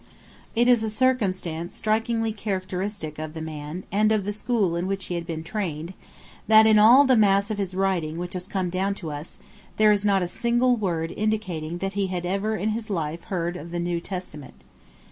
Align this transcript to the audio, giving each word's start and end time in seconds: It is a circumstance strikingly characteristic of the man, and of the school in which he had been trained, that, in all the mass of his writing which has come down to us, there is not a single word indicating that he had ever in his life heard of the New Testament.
It 0.55 0.67
is 0.67 0.81
a 0.81 0.89
circumstance 0.89 1.75
strikingly 1.75 2.33
characteristic 2.33 3.19
of 3.19 3.35
the 3.35 3.39
man, 3.39 3.83
and 3.91 4.11
of 4.11 4.25
the 4.25 4.33
school 4.33 4.75
in 4.75 4.87
which 4.87 5.05
he 5.05 5.13
had 5.13 5.27
been 5.27 5.43
trained, 5.43 5.93
that, 6.47 6.65
in 6.65 6.79
all 6.79 7.05
the 7.05 7.15
mass 7.15 7.51
of 7.51 7.59
his 7.59 7.75
writing 7.75 8.17
which 8.17 8.33
has 8.33 8.47
come 8.47 8.71
down 8.71 8.95
to 8.95 9.11
us, 9.11 9.37
there 9.77 9.91
is 9.91 10.03
not 10.03 10.23
a 10.23 10.27
single 10.27 10.75
word 10.75 11.11
indicating 11.15 11.77
that 11.77 11.93
he 11.93 12.07
had 12.07 12.25
ever 12.25 12.55
in 12.55 12.69
his 12.69 12.89
life 12.89 13.25
heard 13.25 13.55
of 13.55 13.69
the 13.69 13.79
New 13.79 13.99
Testament. 13.99 14.55